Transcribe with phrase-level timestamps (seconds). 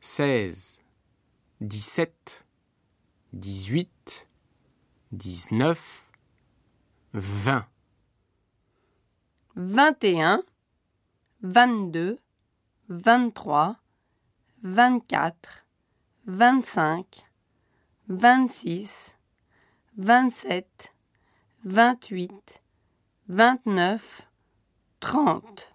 [0.00, 0.82] seize,
[1.60, 2.46] dix-sept,
[3.32, 4.28] dix-huit,
[5.12, 6.10] dix-neuf,
[7.12, 7.66] vingt.
[9.56, 10.42] Vingt et un,
[11.42, 12.18] vingt-deux,
[12.88, 13.76] vingt-trois,
[14.62, 15.66] vingt-quatre,
[16.26, 17.26] vingt-cinq,
[18.08, 19.14] vingt-six,
[19.98, 20.94] vingt-sept,
[21.64, 22.62] vingt-huit,
[23.28, 24.26] vingt-neuf,
[24.98, 25.69] trente.